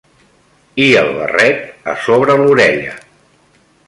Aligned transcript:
...i 0.85 0.87
el 1.01 1.09
barret 1.19 1.85
a 1.93 1.97
sobre 2.05 2.39
l'orella 2.41 2.97